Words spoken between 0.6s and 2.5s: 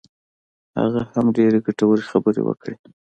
هغه هم ډېرې ګټورې خبرې